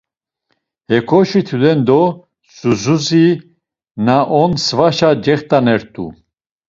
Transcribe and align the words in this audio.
Hekoşi 0.89 1.41
tudendo 1.47 2.01
susuzi 2.55 3.27
na 4.05 4.17
on 4.41 4.51
svaşa 4.65 5.09
cext̆anert̆u. 5.23 6.05